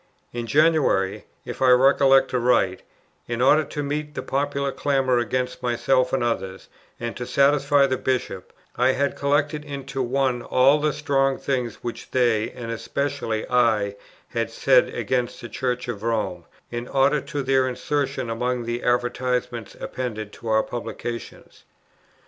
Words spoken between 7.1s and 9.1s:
to satisfy the Bishop, I